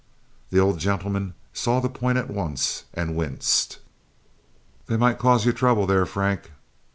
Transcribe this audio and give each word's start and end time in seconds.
The 0.49 0.57
old 0.57 0.79
gentleman 0.79 1.35
saw 1.53 1.79
the 1.79 1.87
point 1.87 2.17
at 2.17 2.27
once, 2.27 2.85
and 2.95 3.15
winced. 3.15 3.77
"They 4.87 4.97
might 4.97 5.19
cause 5.19 5.45
you 5.45 5.53
trouble, 5.53 5.85
there, 5.85 6.07
Frank." 6.07 6.49